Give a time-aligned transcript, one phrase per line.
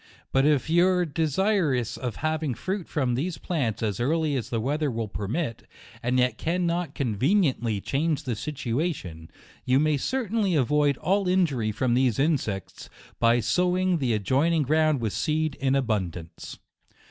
[0.31, 4.59] But if you are desirous of having fruit from these plants as early as the
[4.59, 5.67] weather will per mit,
[6.01, 9.29] and yet cannot conveniently change the situation,
[9.63, 15.13] you may certainly avoid all injury from these insects, by sowing the adjoining ground with
[15.13, 16.57] seed in abundance.